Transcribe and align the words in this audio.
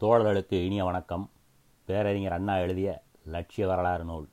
தோழர்களுக்கு 0.00 0.64
இனிய 0.64 0.84
வணக்கம். 0.84 1.30
பேரறிஞர் 1.84 2.32
அண்ணா 2.32 2.56
எழுதிய 2.56 3.02
லட்சிய 3.26 3.66
வரலாறு 3.66 4.04
நூல். 4.04 4.28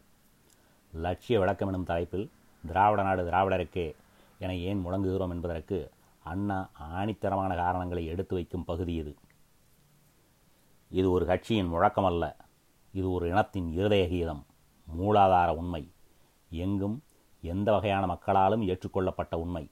லட்சிய 0.94 1.40
விளக்கம் 1.40 1.68
எனும் 1.68 1.84
தலைப்பில் 1.84 2.32
திராவிட 2.68 3.04
நாடு 3.04 3.24
திராவிடருக்கே 3.24 3.96
என 4.40 4.56
ஏன் 4.56 4.86
முழங்குகிறோம் 4.86 5.30
என்பதற்கு 5.30 5.92
அண்ணா 6.24 6.70
ஆணித்தரமான 6.94 7.56
காரணங்களை 7.56 8.06
எடுத்து 8.06 8.36
வைக்கும் 8.36 8.66
பகுதி 8.66 8.94
இது. 8.94 9.16
இது 10.90 11.12
ஒரு 11.12 11.26
கட்சியின் 11.26 11.68
முழக்கம் 11.68 12.06
அல்ல 12.06 12.36
இது 12.92 13.12
ஒரு 13.12 13.28
இனத்தின் 13.28 13.72
இருதய 13.72 14.08
கீதம். 14.08 14.46
மூலாதார 15.00 15.56
உண்மை. 15.56 15.92
எங்கும் 16.50 17.04
எந்த 17.42 17.72
வகையான 17.72 18.06
மக்களாலும் 18.06 18.62
ஏற்றுக்கொள்ளப்பட்ட 18.62 19.40
உண்மை. 19.40 19.70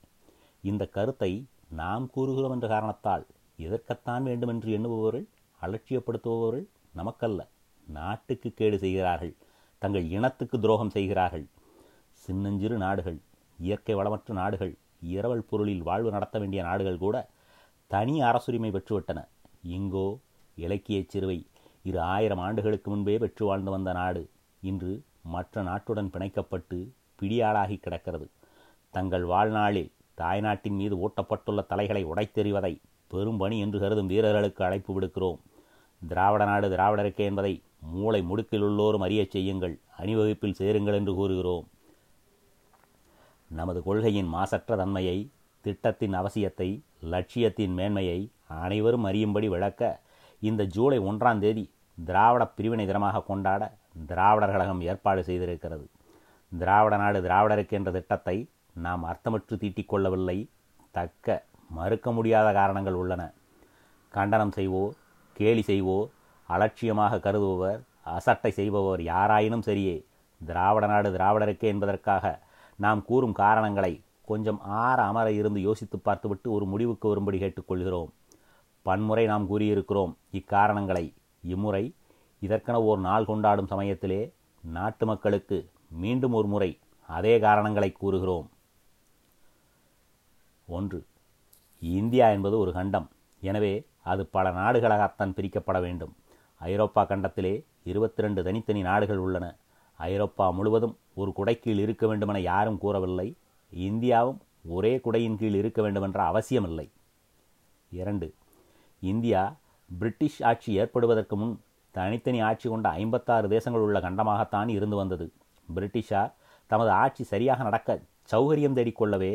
இந்த 0.62 0.86
கருத்தை 0.86 1.46
நாம் 1.70 2.10
கூறுகிறோம் 2.10 2.52
என்ற 2.52 2.68
காரணத்தால் 2.68 3.26
எதற்கத்தான் 3.60 4.21
வேண்டுமென்று 4.21 4.78
எண்ணுபவர்கள்? 4.78 5.26
அலட்சியப்படுத்துபவர்கள் 5.62 6.68
நமக்கல்ல. 6.96 7.47
நாட்டுக்கு 7.88 8.54
கேடு 8.54 8.78
செய்கிறார்கள். 8.78 9.36
தங்கள் 9.78 10.06
இனத்துக்கு 10.10 10.60
துரோகம் 10.60 10.89
செய்கிறார்கள். 10.89 11.46
சின்னஞ்சிறு 12.11 12.78
நாடுகள் 12.78 13.20
இயற்கை 13.57 13.96
வளமற்ற 13.96 14.32
நாடுகள் 14.32 14.78
இரவல் 15.02 15.46
பொருளில் 15.50 15.83
வாழ்வு 15.83 16.11
நடத்த 16.11 16.39
வேண்டிய 16.39 16.64
நாடுகள் 16.64 16.97
கூட 16.97 17.30
தனி 17.88 18.21
அரசுரிமை 18.21 18.71
பெற்றுவிட்டன. 18.71 19.28
இங்கோ 19.68 20.19
இலக்கிய 20.56 21.04
சிறுவை 21.07 21.47
இரு 21.83 22.00
ஆயிரம் 22.00 22.38
ஆண்டுகளுக்கு 22.38 22.91
முன்பே 22.91 23.18
பெற்று 23.18 23.46
வாழ்ந்து 23.46 23.71
வந்த 23.71 23.94
நாடு 23.94 24.30
இன்று 24.61 25.04
மற்ற 25.24 25.64
நாட்டுடன் 25.64 26.11
பிணைக்கப்பட்டு 26.14 26.89
பிடியாளாகி 27.21 27.80
கிடக்கிறது. 27.80 28.30
தங்கள் 28.89 29.25
வாழ்நாளில் 29.25 29.91
தாய்நாட்டின் 30.14 30.75
மீது 30.75 31.10
ஓட்டப்பட்டுள்ள 31.10 31.66
தலைகளை 31.66 32.05
உடைத்தெறிவதை 32.05 32.81
பெரும் 33.08 33.38
பணி 33.38 33.59
என்று 33.59 33.80
கருதும் 33.80 34.08
வீரர்களுக்கு 34.08 34.64
அழைப்பு 34.64 35.02
விடுக்கிறோம். 35.02 35.39
திராவிட 36.08 36.45
நாடு 36.45 36.67
திராவிடருக்கே 36.70 37.26
என்பதை 37.30 37.64
மூளை 37.80 38.22
முடுக்கில் 38.22 38.64
உள்ளோரும் 38.64 39.03
அறியச் 39.08 39.31
செய்யுங்கள் 39.31 39.80
அணிவகுப்பில் 39.97 40.58
சேருங்கள் 40.59 40.94
என்று 40.94 41.14
கூறுகிறோம். 41.14 41.67
நமது 43.52 43.83
கொள்கையின் 43.83 44.30
மாசற்ற 44.36 44.75
தன்மையை 44.75 45.17
திட்டத்தின் 45.66 46.14
அவசியத்தை 46.14 46.69
லட்சியத்தின் 47.14 47.73
மேன்மையை 47.73 48.19
அனைவரும் 48.47 49.03
அறியும்படி 49.03 49.47
விளக்க 49.50 50.00
இந்த 50.39 50.64
ஜூலை 50.64 51.00
ஒன்றாம் 51.00 51.39
தேதி 51.39 51.64
திராவிட 52.06 52.44
பிரிவினை 52.47 52.86
தினமாக 52.88 53.23
கொண்டாட 53.23 53.63
திராவிடர் 54.06 54.52
கழகம் 54.52 54.81
ஏற்பாடு 54.81 55.22
செய்திருக்கிறது. 55.22 55.86
திராவிட 56.52 56.97
நாடு 56.97 57.19
திராவிடருக்கு 57.22 57.69
என்ற 57.69 57.91
திட்டத்தை 57.91 58.38
நாம் 58.73 59.03
அர்த்தமற்று 59.03 59.56
தீட்டிக்கொள்ளவில்லை 59.63 60.38
தக்க 60.91 61.44
மறுக்க 61.69 62.11
முடியாத 62.11 62.53
காரணங்கள் 62.53 62.94
உள்ளன. 62.94 63.22
கண்டனம் 64.09 64.52
செய்வோர் 64.52 64.95
கேலி 65.39 65.61
செய்வோர் 65.69 66.07
அலட்சியமாக 66.49 67.19
கருதுபவர் 67.25 67.79
அசட்டை 68.15 68.51
செய்பவர் 68.59 69.01
யாராயினும் 69.09 69.65
சரியே. 69.67 69.97
திராவிட 70.41 70.85
நாடு 70.91 71.09
திராவிடருக்கே 71.15 71.67
என்பதற்காக 71.73 72.25
நாம் 72.83 73.01
கூறும் 73.09 73.35
காரணங்களை 73.41 73.93
கொஞ்சம் 74.29 74.59
ஆற 74.83 74.97
அமர 75.09 75.27
இருந்து 75.39 75.59
யோசித்து 75.67 75.97
பார்த்துவிட்டு 75.99 76.47
ஒரு 76.55 76.65
முடிவுக்கு 76.65 77.07
வரும்படி 77.11 77.37
கேட்டுக்கொள்கிறோம். 77.43 78.09
பன்முறை 78.85 79.23
நாம் 79.31 79.45
கூறியிருக்கிறோம் 79.51 80.13
இக்காரணங்களை. 80.39 81.05
இம்முறை 81.53 81.83
இதற்கென 82.41 82.77
ஓர் 82.89 82.99
நாள் 83.07 83.29
கொண்டாடும் 83.31 83.71
சமயத்திலே 83.73 84.21
நாட்டு 84.63 85.05
மக்களுக்கு 85.11 85.57
மீண்டும் 86.03 86.35
ஒரு 86.39 86.47
முறை 86.53 86.71
அதே 87.09 87.33
காரணங்களை 87.45 87.89
கூறுகிறோம். 88.01 88.47
ஒன்று 90.77 90.99
இந்தியா 91.81 92.27
என்பது 92.35 92.55
ஒரு 92.63 92.71
கண்டம். 92.77 93.07
எனவே 93.43 93.73
அது 94.11 94.23
பல 94.35 94.52
நாடுகளாகத்தான் 94.59 95.35
பிரிக்கப்பட 95.38 95.77
வேண்டும். 95.85 96.13
ஐரோப்பா 96.69 97.02
கண்டத்திலே 97.05 97.53
இருபத்தி 97.83 98.21
ரெண்டு 98.25 98.41
தனித்தனி 98.47 98.81
நாடுகள் 98.89 99.21
உள்ளன. 99.25 99.45
ஐரோப்பா 100.09 100.45
முழுவதும் 100.57 100.95
ஒரு 101.21 101.31
குடைக்கீழ் 101.38 101.81
இருக்க 101.85 102.03
வேண்டுமென 102.07 102.39
யாரும் 102.51 102.81
கூறவில்லை. 102.83 103.27
இந்தியாவும் 103.73 104.39
ஒரே 104.75 104.94
குடையின் 105.06 105.39
கீழ் 105.41 105.57
இருக்க 105.61 105.79
வேண்டுமென்ற 105.81 106.19
அவசியமில்லை. 106.31 106.88
இரண்டு 107.91 108.28
இந்தியா 109.11 109.41
பிரிட்டிஷ் 110.00 110.41
ஆட்சி 110.50 110.72
ஏற்படுவதற்கு 110.81 111.35
முன் 111.41 111.53
தனித்தனி 111.95 112.39
ஆட்சி 112.47 112.67
கொண்ட 112.69 112.88
ஐம்பத்தாறு 113.01 113.47
தேசங்கள் 113.55 113.85
உள்ள 113.85 114.00
கண்டமாகத்தான் 114.00 114.69
இருந்து 114.78 114.95
வந்தது. 114.95 115.28
பிரிட்டிஷார் 115.75 116.34
தமது 116.72 116.91
ஆட்சி 117.03 117.23
சரியாக 117.31 117.63
நடக்க 117.67 118.00
சௌகரியம் 118.31 118.78
தேடிக்கொள்ளவே 118.79 119.34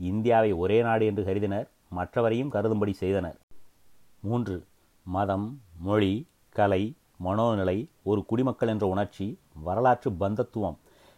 இந்தியாவை 0.00 0.52
ஒரே 0.62 0.78
நாடு 0.88 1.04
என்று 1.10 1.24
கருதினர். 1.28 1.66
மற்றவரையும் 1.96 2.54
கருதும்படி 2.54 2.94
செய்தனர். 3.02 3.36
மூன்று 4.26 4.66
மதம் 5.04 5.60
மொழி 5.78 6.26
கலை 6.50 6.94
மனோநிலை 7.24 7.88
ஒரு 8.02 8.24
குடிமக்கள் 8.24 8.68
என்ற 8.68 8.86
உணர்ச்சி 8.86 9.38
வரலாற்று 9.62 10.10
பந்தத்துவம். 10.10 10.76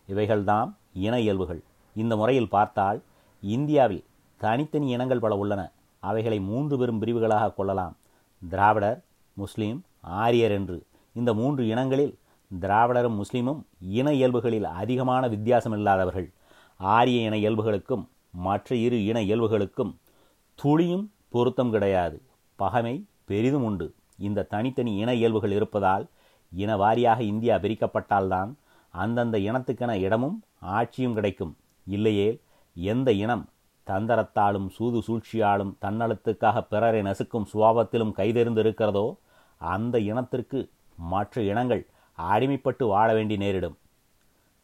இவைகள்தாம் 0.09 0.75
இன 0.93 1.21
இயல்புகள். 1.21 1.63
இந்த 1.95 2.17
முறையில் 2.17 2.49
பார்த்தால் 2.49 3.03
இந்தியாவில் 3.41 4.05
தனித்தனி 4.37 4.89
இனங்கள் 4.89 5.19
பல 5.19 5.37
உள்ளன. 5.37 5.71
அவைகளை 5.99 6.41
மூன்று 6.41 6.79
பெரும் 6.79 6.99
பிரிவுகளாக 7.03 7.53
கொள்ளலாம். 7.53 7.97
திராவிடர் 8.49 9.03
முஸ்லீம் 9.33 9.85
ஆரியர் 10.01 10.51
என்று. 10.51 10.85
இந்த 11.15 11.35
மூன்று 11.35 11.69
இனங்களில் 11.69 12.19
திராவிடரும் 12.61 13.23
முஸ்லீமும் 13.23 13.63
இன 13.81 14.11
இயல்புகளில் 14.11 14.69
அதிகமான 14.83 15.29
வித்தியாசம் 15.29 15.73
இல்லாதவர்கள். 15.73 16.33
ஆரிய 16.77 17.21
இன 17.21 17.37
இயல்புகளுக்கும் 17.37 18.07
மற்ற 18.31 18.77
இரு 18.77 19.05
இன 19.05 19.21
இயல்புகளுக்கும் 19.21 19.93
துளியும் 20.55 21.07
பொருத்தம் 21.29 21.71
கிடையாது. 21.71 22.23
பகைமை 22.61 22.95
பெரிதும் 23.31 23.67
உண்டு. 23.69 23.87
இந்த 24.27 24.47
தனித்தனி 24.53 24.93
இன 25.03 25.11
இயல்புகள் 25.15 25.55
இருப்பதால் 25.59 26.05
இன 26.53 26.71
வாரியாக 26.77 27.21
இந்தியா 27.33 27.57
பிரிக்கப்பட்டால்தான் 27.65 28.51
அந்தந்த 28.95 29.37
இனத்துக்கென 29.49 29.93
இடமும் 30.07 30.37
ஆட்சியும் 30.77 31.17
கிடைக்கும். 31.19 31.53
இல்லையே 31.87 32.29
எந்த 32.77 33.09
இனம் 33.25 33.45
தந்தரத்தாலும் 33.87 34.69
சூது 34.77 34.99
சூழ்ச்சியாலும் 35.07 35.73
தன்னலத்துக்காக 35.85 36.57
பிறரை 36.73 37.01
நசுக்கும் 37.03 37.49
சுவாபத்திலும் 37.53 38.17
கைதெறிந்திருக்கிறதோ 38.19 39.07
அந்த 39.61 39.97
இனத்திற்கு 40.11 40.61
மற்ற 41.13 41.43
இனங்கள் 41.51 41.83
அடிமைப்பட்டு 42.19 42.85
வாழ 42.93 43.09
வேண்டி 43.15 43.37
நேரிடும். 43.37 43.77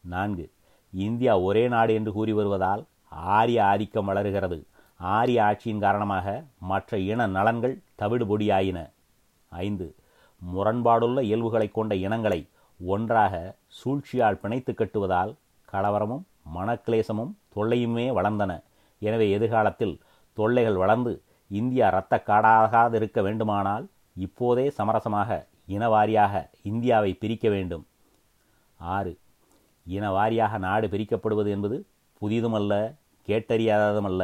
நான்கு 0.03 0.45
இந்தியா 0.93 1.33
ஒரே 1.47 1.63
நாடு 1.67 1.93
என்று 1.93 2.11
கூறி 2.17 2.33
வருவதால் 2.33 2.83
ஆரிய 3.33 3.59
ஆதிக்கம் 3.65 4.09
வளருகிறது. 4.09 4.57
ஆரிய 4.99 5.39
ஆட்சியின் 5.43 5.79
காரணமாக 5.79 6.27
மற்ற 6.71 6.97
இன 6.97 7.27
நலன்கள் 7.27 7.75
தவிடுபொடியாயின. 8.01 8.79
ஐந்து 9.51 9.95
முரண்பாடுள்ள 10.41 11.19
இயல்புகளை 11.21 11.71
கொண்ட 11.71 11.95
இனங்களை 11.95 12.39
ஒன்றாக 12.79 13.33
சூழ்ச்சியால் 13.79 14.39
பிணைத்து 14.41 14.73
கட்டுவதால் 14.73 15.35
கலவரமும் 15.73 16.23
மனக்லேசமும் 16.55 17.33
தொல்லையுமே 17.55 18.05
வளர்ந்தன. 18.17 18.51
எனவே 19.01 19.27
எதிர்காலத்தில் 19.29 19.95
தொல்லைகள் 20.33 20.75
வளர்ந்து 20.75 21.23
இந்தியா 21.51 21.87
இரத்த 21.87 22.23
காடாகாதிருக்க 22.27 23.21
வேண்டுமானால் 23.21 23.85
இப்போதே 24.15 24.65
சமரசமாக 24.77 25.47
இனவாரியாக 25.67 26.33
இந்தியாவை 26.61 27.13
பிரிக்க 27.13 27.49
வேண்டும். 27.49 27.85
ஆறு 28.79 29.13
இனவாரியாக 29.85 30.57
நாடு 30.57 30.87
பிரிக்கப்படுவது 30.87 31.49
என்பது 31.49 31.77
புதிதுமல்ல 32.21 32.73
கேட்டறியாததுமல்ல. 33.27 34.23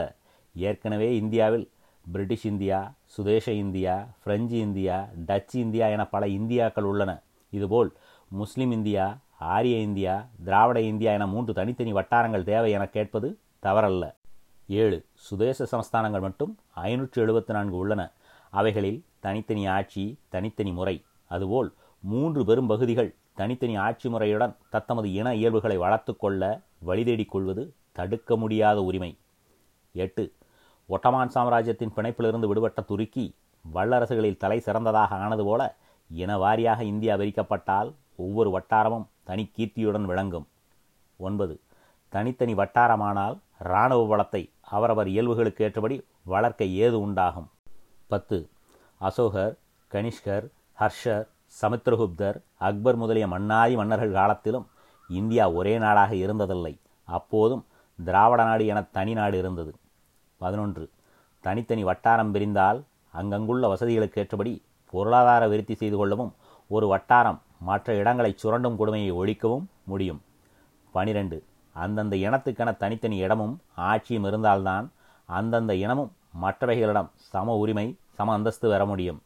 ஏற்கனவே 0.56 1.16
இந்தியாவில் 1.16 1.72
பிரிட்டிஷ் 2.12 2.46
இந்தியா 2.46 2.94
சுதேச 3.06 3.52
India 3.52 4.08
French 4.24 4.58
India 4.58 5.10
Dutch 5.16 5.60
India 5.60 5.88
என 5.88 6.08
பல 6.08 6.28
இந்தியாக்கள் 6.28 6.84
உள்ளன. 6.84 7.22
இதுபோல் 7.50 7.94
முஸ்லிம் 8.28 8.72
இந்தியா 8.72 9.18
ஆரிய 9.40 9.78
இந்தியா 9.78 10.28
திராவிட 10.44 10.82
இந்தியா 10.82 11.12
என 11.12 11.28
மூன்று 11.28 11.54
தனித்தனி 11.54 11.94
வட்டாரங்கள் 11.94 12.44
தேவை 12.44 12.72
என 12.72 12.88
கேட்பது 12.88 13.38
தவறல்ல. 13.64 14.14
ஏழு 14.68 15.06
சுதேச 15.14 15.68
சமஸ்தானங்கள் 15.72 16.20
மட்டும் 16.20 16.58
ஐநூற்று 16.70 17.26
எழுபத்தி 17.26 17.52
நான்கு 17.52 17.76
உள்ளன. 17.76 18.12
அவைகளில் 18.50 19.04
தனித்தனி 19.20 19.68
ஆட்சி 19.68 20.20
தனித்தனி 20.30 20.72
முறை. 20.72 21.04
அதுபோல் 21.28 21.74
மூன்று 22.00 22.46
பெரும் 22.46 22.68
பகுதிகள் 22.68 23.16
தனித்தனி 23.34 23.76
ஆட்சி 23.76 24.10
முறையுடன் 24.10 24.56
தத்தமது 24.70 25.14
இன 25.14 25.36
இயல்புகளை 25.36 25.78
வளர்த்து 25.78 26.18
கொள்ள 26.18 26.62
வழிதேடிக் 26.86 27.30
கொள்வது 27.30 27.74
தடுக்க 27.92 28.38
முடியாத 28.38 28.84
உரிமை. 28.84 29.18
எட்டு. 29.92 30.34
ஒட்டமான் 30.90 31.28
சாம்ராஜ்யத்தின் 31.28 31.94
பிணைப்பிலிருந்து 31.96 32.48
விடுபட்ட 32.48 32.82
துருக்கி 32.82 33.36
வல்லரசுகளில் 33.74 34.38
தலை 34.38 34.60
சிறந்ததாக 34.60 35.16
ஆனது 35.16 35.44
போல 35.44 35.76
இன 36.10 36.38
வாரியாக 36.38 36.82
இந்தியா 36.82 37.16
விரிக்கப்பட்டால் 37.16 37.94
ஒவ்வொரு 38.16 38.50
வட்டாரமும் 38.50 39.08
தனி 39.24 39.52
கீர்த்தியுடன் 39.58 40.02
விளங்கும். 40.02 40.48
ஒன்பது. 41.18 41.60
தனித்தனி 42.10 42.54
வட்டாரமானால் 42.54 43.40
இராணுவ 43.60 44.06
வளத்தை 44.06 44.52
அவரவர் 44.62 45.08
இயல்புகளுக்கு 45.08 45.66
ஏற்றபடி 45.66 46.06
வளர்க்க 46.24 46.66
ஏது 46.66 47.00
உண்டாகும்? 47.00 47.50
பத்து. 48.08 48.50
அசோகர் 48.98 49.58
கனிஷ்கர் 49.92 50.48
ஹர்ஷர் 50.80 51.28
சமுத்திரகுப்தர் 51.62 52.42
அக்பர் 52.58 52.96
முதலிய 52.96 53.28
மன்னாதி 53.28 53.76
மன்னர்கள் 53.76 54.12
காலத்திலும் 54.12 54.68
இந்தியா 55.08 55.52
ஒரே 55.52 55.78
நாடாக 55.78 56.14
இருந்ததில்லை. 56.16 56.80
அப்போதும் 57.04 57.66
திராவிட 58.04 58.44
நாடு 58.44 58.66
என 58.66 58.82
தனி 58.82 59.14
நாடு 59.14 59.38
இருந்தது. 59.38 59.74
பதினொன்று. 60.38 60.90
தனித்தனி 61.40 61.84
வட்டாரம் 61.84 62.32
பிரிந்தால் 62.32 62.84
அங்கங்குள்ள 63.14 63.68
வசதிகளுக்கு 63.68 64.22
ஏற்றபடி 64.22 64.64
பொருளாதார 64.92 65.48
விருத்தி 65.48 65.76
செய்து 65.76 65.98
கொள்ளவும் 65.98 66.34
ஒரு 66.68 66.88
வட்டாரம் 66.88 67.42
மற்ற 67.60 67.96
இடங்களை 67.96 68.36
சுரண்டும் 68.44 68.76
கொடுமையை 68.76 69.12
ஒழிக்கவும் 69.12 69.66
முடியும். 69.84 70.22
பனிரெண்டு. 70.92 71.44
அந்தந்த 71.74 72.16
இனத்துக்கென 72.16 72.78
தனித்தனி 72.78 73.18
இடமும் 73.18 73.62
ஆட்சியும் 73.76 74.26
இருந்தால்தான் 74.26 74.92
அந்தந்த 75.26 75.76
இனமும் 75.76 76.12
மற்றவைகளிடம் 76.42 77.10
சம 77.16 77.54
உரிமை 77.54 77.96
சம 78.14 78.34
அந்தஸ்து 78.34 78.70
பெற 78.70 78.86
முடியும். 78.86 79.22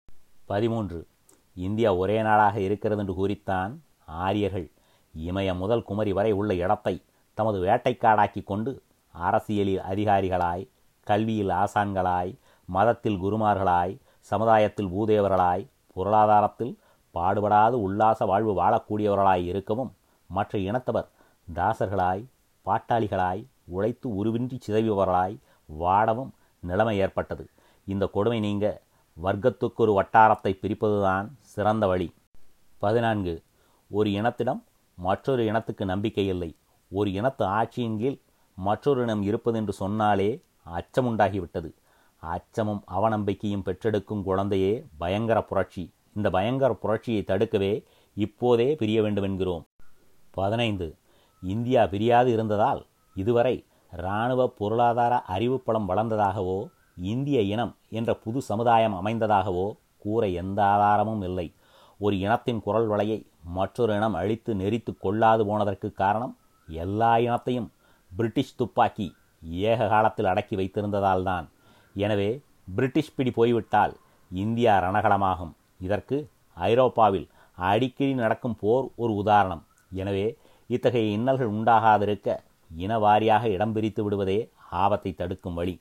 பதிமூன்று. 0.45 1.07
இந்தியா 1.55 1.95
ஒரே 1.95 2.21
நாடாக 2.21 2.59
இருக்கிறது 2.59 3.01
என்று 3.01 3.13
கூறித்தான் 3.13 3.81
ஆரியர்கள். 4.05 4.71
இமய 5.17 5.57
முதல் 5.57 5.83
குமரி 5.83 6.13
வரை 6.13 6.31
உள்ள 6.31 6.53
இடத்தை 6.53 7.01
தமது 7.35 7.57
வேட்டைக்காடாக்கி 7.59 8.41
கொண்டு 8.43 8.71
அரசியலில் 9.11 9.81
அதிகாரிகளாய் 9.91 10.63
கல்வியில் 11.07 11.53
ஆசான்களாய் 11.63 12.31
மதத்தில் 12.69 13.21
குருமார்களாய் 13.23 13.93
சமுதாயத்தில் 14.19 14.91
பூதேவர்களாய் 14.93 15.63
பொருளாதாரத்தில் 15.95 16.73
பாடுபடாது 17.13 17.75
உல்லாச 17.87 18.25
வாழ்வு 18.25 18.53
வாழக்கூடியவர்களாய் 18.61 19.43
இருக்கவும் 19.43 19.91
மற்ற 20.29 20.59
இனத்தவர் 20.59 21.09
தாசர்களாய் 21.53 22.23
பாட்டாளிகளாய் 22.65 23.43
உழைத்து 23.65 24.07
உருவின்றி 24.09 24.57
சிதைவுவர்களாய் 24.67 25.35
வாடவும் 25.65 26.33
நிலைமை 26.59 26.97
ஏற்பட்டது. 26.97 27.49
இந்த 27.85 28.05
கொடுமை 28.07 28.39
நீங்க 28.39 28.81
வர்க்கத்துக்கு 29.23 29.81
ஒரு 29.83 29.93
வட்டாரத்தை 29.93 30.51
பிரிப்பதுதான் 30.61 31.27
சிறந்த 31.41 31.87
வழி. 31.87 32.07
பதினான்கு. 32.79 33.43
ஒரு 33.91 34.09
இனத்திடம் 34.09 34.61
மற்றொரு 34.97 35.45
இனத்துக்கு 35.45 35.85
நம்பிக்கை 35.85 36.27
இல்லை. 36.27 36.55
ஒரு 36.97 37.09
இனத்து 37.11 37.43
ஆட்சியின் 37.57 37.97
கீழ் 37.97 38.17
மற்றொரு 38.57 38.99
இனம் 39.01 39.23
இருப்பதென்று 39.23 39.73
சொன்னாலே 39.73 40.29
அச்சமுண்டாகிவிட்டது. 40.75 41.69
அச்சமும் 42.23 42.81
அவநம்பிக்கையும் 42.97 43.65
பெற்றெடுக்கும் 43.65 44.21
குழந்தையே 44.23 44.73
பயங்கர 44.97 45.39
புரட்சி. 45.49 45.83
இந்த 46.15 46.27
பயங்கர 46.29 46.73
புரட்சியை 46.73 47.21
தடுக்கவே 47.23 47.73
இப்போதே 48.17 48.67
பிரிய 48.75 48.99
வேண்டும் 49.01 49.23
என்கிறோம் 49.23 49.65
பதினைந்து. 50.31 50.87
இந்தியா 51.43 51.81
பிரியாது 51.93 52.29
இருந்ததால் 52.31 52.81
இதுவரை 53.15 53.55
இராணுவ 53.91 54.47
பொருளாதார 54.59 55.13
அறிவுப்பளம் 55.35 55.89
வளர்ந்ததாகவோ 55.91 56.57
இந்திய 57.11 57.39
இனம் 57.53 57.73
என்ற 57.89 58.11
புது 58.23 58.39
சமுதாயம் 58.41 58.97
அமைந்ததாகவோ 59.01 59.67
கூற 60.03 60.23
எந்த 60.41 60.59
ஆதாரமும் 60.73 61.23
இல்லை. 61.27 61.47
ஒரு 61.99 62.15
இனத்தின் 62.25 62.63
குரல் 62.65 62.89
வலையை 62.89 63.19
மற்றொரு 63.59 63.91
இனம் 63.95 64.17
அழித்து 64.21 64.51
நெறித்து 64.61 64.91
கொள்ளாது 65.03 65.43
போனதற்கு 65.45 65.87
காரணம் 66.03 66.33
எல்லா 66.67 67.17
இனத்தையும் 67.17 67.69
பிரிட்டிஷ் 68.11 68.55
துப்பாக்கி 68.55 69.07
ஏக 69.69 69.87
காலத்தில் 69.87 70.25
அடக்கி 70.25 70.55
வைத்திருந்ததால்தான் 70.55 71.45
எனவே 71.95 72.29
பிரிட்டிஷ் 72.75 73.15
பிடி 73.15 73.31
போய்விட்டால் 73.31 73.93
இந்தியா 74.31 74.73
ரணகலமாகும் 74.79 75.53
இதற்கு 75.79 76.17
ஐரோப்பாவில் 76.57 77.27
அடிக்கடி 77.57 78.13
நடக்கும் 78.13 78.57
போர் 78.61 78.85
ஒரு 78.95 79.13
உதாரணம். 79.13 79.63
எனவே 79.91 80.37
இத்தகைய 80.67 81.17
இன்னல்கள் 81.17 81.53
உண்டாகாதிருக்க 81.55 82.37
இனவாரியாக 82.71 83.43
இடம் 83.45 83.73
பிரித்து 83.73 84.03
விடுவதே 84.03 84.39
ஆபத்தை 84.69 85.11
தடுக்கும் 85.13 85.53
வழி. 85.53 85.75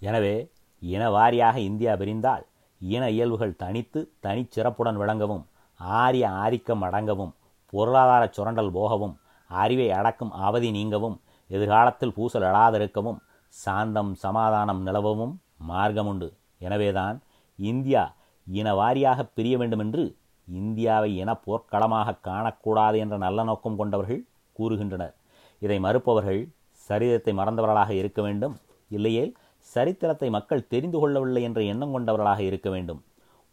எனவே 0.00 0.50
இனவாரியாக 0.82 1.56
இந்தியா 1.56 1.92
பிரிந்தால் 1.96 2.44
இன 2.80 3.10
இயல்புகள் 3.10 3.56
தனித்து 3.56 4.00
தனிச்சிறப்புடன் 4.22 5.00
விளங்கவும் 5.02 5.44
ஆரிய 5.80 6.28
ஆதிக்கம் 6.28 6.82
அடங்கவும் 6.82 7.34
பொருளாதார 7.72 8.22
சுரண்டல் 8.26 8.72
போகவும் 8.72 9.14
அறிவை 9.60 9.86
அடக்கும் 9.98 10.32
அவதி 10.46 10.68
நீங்கவும் 10.76 11.16
எதிர்காலத்தில் 11.50 12.14
பூசல் 12.16 12.46
எழாதிருக்கவும் 12.50 13.18
சாந்தம் 13.54 14.12
சமாதானம் 14.24 14.82
நிலவவும் 14.86 15.34
மார்க்கமுண்டு 15.70 16.28
எனவேதான் 16.66 17.16
இந்தியா 17.58 18.02
இனவாரியாக 18.46 19.20
பிரிய 19.36 19.56
வேண்டுமென்று 19.58 20.04
இந்தியாவை 20.48 21.10
இன 21.22 21.30
போர்க்களமாக 21.46 22.18
காணக்கூடாது 22.28 22.96
என்ற 22.98 23.16
நல்ல 23.24 23.40
நோக்கம் 23.50 23.78
கொண்டவர்கள் 23.80 24.22
கூறுகின்றனர். 24.56 25.14
இதை 25.62 25.76
மறுப்பவர்கள் 25.80 26.40
சரிதத்தை 26.88 27.32
மறந்தவர்களாக 27.40 27.90
இருக்க 28.00 28.20
வேண்டும். 28.22 28.54
இல்லையே 28.90 29.24
சரித்திரத்தை 29.68 30.28
மக்கள் 30.36 30.68
தெரிந்து 30.72 30.98
கொள்ளவில்லை 31.00 31.42
என்ற 31.48 31.60
எண்ணம் 31.72 31.92
கொண்டவர்களாக 31.94 32.42
இருக்க 32.42 32.68
வேண்டும். 32.70 33.00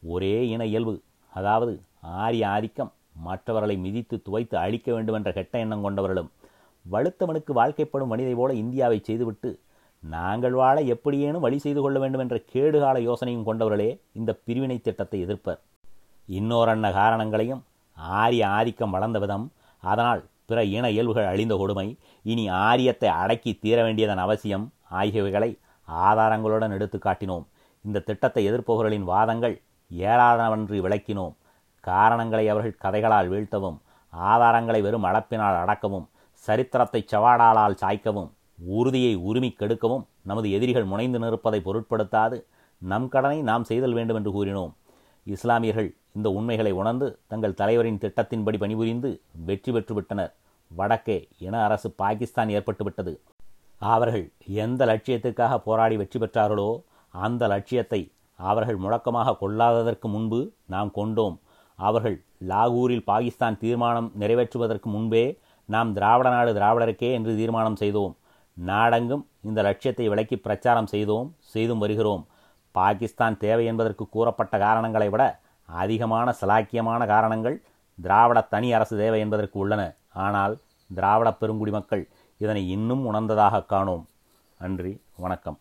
ஒரே 0.03 0.35
இன 0.53 0.65
இயல்பு 0.71 0.95
அதாவது 1.33 1.73
ஆரிய 2.21 2.43
ஆதிக்கம் 2.55 2.91
மற்றவர்களை 3.27 3.75
மிதித்து 3.85 4.15
துவைத்து 4.25 4.55
அழிக்க 4.63 4.87
வேண்டுமென்ற 4.95 5.29
கெட்ட 5.37 5.63
எண்ணம் 5.63 5.85
கொண்டவர்களும் 5.85 6.29
வலுத்தவனுக்கு 6.85 7.51
வாழ்க்கைப்படும் 7.59 8.11
மனிதை 8.11 8.33
போல 8.39 8.53
இந்தியாவை 8.63 8.99
செய்துவிட்டு 9.07 9.49
நாங்கள் 10.03 10.55
வாழ 10.61 10.77
எப்படியேனும் 10.93 11.45
வழி 11.45 11.57
செய்து 11.63 11.81
கொள்ள 11.81 11.97
வேண்டும் 12.01 12.23
என்ற 12.23 12.35
கேடுகால 12.53 12.97
யோசனையும் 13.07 13.47
கொண்டவர்களே 13.47 13.89
இந்த 14.19 14.31
பிரிவினை 14.45 14.77
திட்டத்தை 14.81 15.19
எதிர்ப்பர். 15.25 15.59
இன்னோரன்ன 16.29 16.91
காரணங்களையும் 16.99 17.63
ஆரிய 18.17 18.43
ஆதிக்கம் 18.57 18.93
வளர்ந்த 18.95 19.19
விதம் 19.23 19.45
அதனால் 19.83 20.21
பிற 20.49 20.59
இன 20.75 20.85
இயல்புகள் 20.95 21.31
அழிந்த 21.31 21.55
கொடுமை 21.61 21.87
இனி 22.25 22.45
ஆரியத்தை 22.67 23.09
அடக்கி 23.21 23.51
தீர 23.63 23.77
வேண்டியதன் 23.85 24.21
அவசியம் 24.25 24.65
ஆகியவைகளை 24.99 25.49
ஆதாரங்களுடன் 25.87 26.75
எடுத்து 26.77 26.97
காட்டினோம். 26.97 27.45
இந்த 27.85 28.03
திட்டத்தை 28.07 28.41
எதிர்ப்பவர்களின் 28.49 29.05
வாதங்கள் 29.11 29.55
ஏறாதவன்றி 29.91 30.79
விளக்கினோம். 30.85 31.35
காரணங்களை 31.83 32.45
அவர்கள் 32.53 32.81
கதைகளால் 32.83 33.31
வீழ்த்தவும் 33.33 33.77
ஆதாரங்களை 34.13 34.79
வெறும் 34.85 35.07
அளப்பினால் 35.09 35.59
அடக்கவும் 35.63 36.07
சரித்திரத்தை 36.43 37.01
செவாடாலால் 37.11 37.79
சாய்க்கவும் 37.81 38.29
உறுதியை 38.77 39.13
உரிமை 39.29 39.49
கெடுக்கவும் 39.53 40.05
நமது 40.29 40.47
எதிரிகள் 40.57 40.89
முனைந்து 40.91 41.19
நிற்பதை 41.23 41.59
பொருட்படுத்தாது. 41.67 42.37
நம் 42.81 43.07
கடனை 43.13 43.39
நாம் 43.49 43.67
செய்தல் 43.69 43.95
வேண்டும் 43.97 44.17
என்று 44.19 44.31
கூறினோம். 44.35 44.73
இஸ்லாமியர்கள் 45.27 45.89
இந்த 46.17 46.27
உண்மைகளை 46.37 46.71
உணர்ந்து 46.81 47.07
தங்கள் 47.31 47.57
தலைவரின் 47.61 48.01
திட்டத்தின்படி 48.03 48.57
பணிபுரிந்து 48.63 49.09
வெற்றி 49.47 49.71
பெற்றுவிட்டனர். 49.75 50.31
வடக்கே 50.71 51.17
இன 51.45 51.55
அரசு 51.67 51.89
பாகிஸ்தான் 52.01 52.53
ஏற்பட்டுவிட்டது 52.57 53.13
அவர்கள் 53.91 54.25
எந்த 54.63 54.81
லட்சியத்துக்காக 54.91 55.53
போராடி 55.67 55.95
வெற்றி 56.01 56.19
பெற்றார்களோ 56.19 56.69
அந்த 57.13 57.43
லட்சியத்தை 57.53 58.01
அவர்கள் 58.39 58.81
முழக்கமாக 58.83 59.37
கொள்ளாததற்கு 59.43 60.07
முன்பு 60.15 60.39
நாம் 60.73 60.91
கொண்டோம். 60.97 61.37
அவர்கள் 61.87 62.17
லாகூரில் 62.51 63.07
பாகிஸ்தான் 63.11 63.59
தீர்மானம் 63.63 64.09
நிறைவேற்றுவதற்கு 64.21 64.87
முன்பே 64.95 65.23
நாம் 65.69 65.89
திராவிட 65.97 66.27
நாடு 66.35 66.51
திராவிடருக்கே 66.57 67.09
என்று 67.17 67.31
தீர்மானம் 67.39 67.79
செய்தோம். 67.81 68.13
நாடெங்கும் 68.57 69.23
இந்த 69.47 69.59
லட்சியத்தை 69.67 70.05
விளக்கி 70.13 70.37
பிரச்சாரம் 70.45 70.89
செய்தோம் 70.93 71.27
செய்தும் 71.53 71.81
வருகிறோம். 71.83 72.23
பாகிஸ்தான் 72.75 73.37
தேவை 73.43 73.65
என்பதற்கு 73.71 74.05
கூறப்பட்ட 74.15 74.57
காரணங்களை 74.65 75.09
விட 75.13 75.23
அதிகமான 75.69 76.33
சலாக்கியமான 76.41 77.01
காரணங்கள் 77.13 77.57
திராவிட 77.97 78.41
தனி 78.53 78.69
அரசு 78.77 78.95
தேவை 79.03 79.19
என்பதற்கு 79.25 79.57
உள்ளன. 79.63 79.81
ஆனால் 80.25 80.55
திராவிட 80.89 81.31
பெருங்குடி 81.41 81.71
மக்கள் 81.71 82.03
இதனை 82.43 82.63
இன்னும் 82.75 83.05
உணர்ந்ததாக 83.05 83.65
காணோம். 83.73 84.05
நன்றி 84.59 84.93
வணக்கம். 85.25 85.57